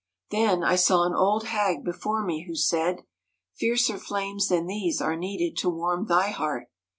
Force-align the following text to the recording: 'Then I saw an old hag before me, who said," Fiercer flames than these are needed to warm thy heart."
'Then 0.31 0.63
I 0.63 0.77
saw 0.77 1.05
an 1.05 1.13
old 1.13 1.43
hag 1.43 1.83
before 1.83 2.25
me, 2.25 2.45
who 2.47 2.55
said," 2.55 3.03
Fiercer 3.59 3.99
flames 3.99 4.47
than 4.47 4.65
these 4.65 4.99
are 4.99 5.15
needed 5.15 5.55
to 5.57 5.69
warm 5.69 6.07
thy 6.07 6.29
heart." 6.31 6.71